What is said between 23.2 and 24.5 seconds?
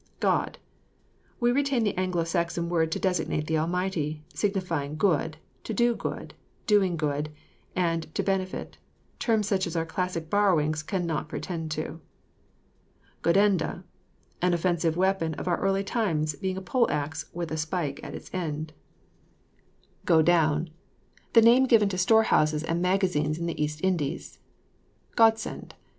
in the East Indies.